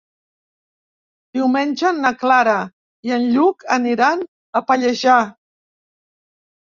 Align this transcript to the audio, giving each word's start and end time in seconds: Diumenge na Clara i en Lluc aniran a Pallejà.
Diumenge 1.37 1.91
na 1.97 2.11
Clara 2.23 2.55
i 3.09 3.13
en 3.17 3.27
Lluc 3.35 3.65
aniran 3.75 4.23
a 4.61 4.63
Pallejà. 4.71 5.19